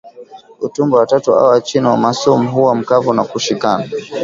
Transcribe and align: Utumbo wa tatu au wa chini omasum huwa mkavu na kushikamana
Utumbo 0.59 0.95
wa 0.97 1.05
tatu 1.05 1.35
au 1.35 1.47
wa 1.49 1.61
chini 1.61 1.87
omasum 1.87 2.47
huwa 2.47 2.75
mkavu 2.75 3.13
na 3.13 3.23
kushikamana 3.23 3.89